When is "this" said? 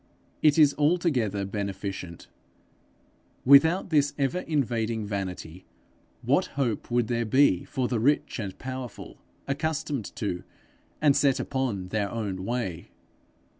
3.91-4.15